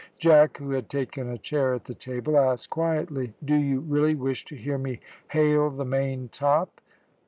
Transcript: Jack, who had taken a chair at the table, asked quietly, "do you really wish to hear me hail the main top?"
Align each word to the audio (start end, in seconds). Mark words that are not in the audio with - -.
Jack, 0.17 0.57
who 0.57 0.71
had 0.71 0.89
taken 0.89 1.29
a 1.29 1.37
chair 1.37 1.75
at 1.75 1.83
the 1.85 1.93
table, 1.93 2.35
asked 2.35 2.71
quietly, 2.71 3.35
"do 3.45 3.53
you 3.53 3.81
really 3.81 4.15
wish 4.15 4.43
to 4.45 4.55
hear 4.55 4.79
me 4.79 4.99
hail 5.29 5.69
the 5.69 5.85
main 5.85 6.27
top?" 6.29 6.81